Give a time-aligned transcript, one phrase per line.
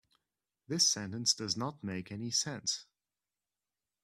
[0.67, 2.87] This sentence does not make any sense.